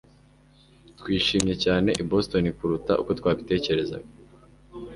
Twishimye 0.99 1.55
cyane 1.63 1.89
i 2.01 2.03
Boston 2.09 2.45
kuruta 2.57 2.93
uko 3.01 3.11
twabitekerezaga 3.19 4.07